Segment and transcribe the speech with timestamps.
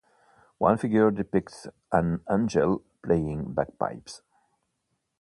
[0.57, 4.23] One figure depicts an angel playing bagpipes.